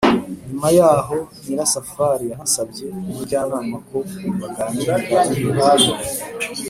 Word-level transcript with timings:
nyuma 0.47 0.67
yaho 0.79 1.17
nyirasafari 1.43 2.25
yasabye 2.33 2.85
umujyanama 2.99 3.75
ko 3.87 3.97
baganira 4.39 4.93
biherereye; 5.01 5.93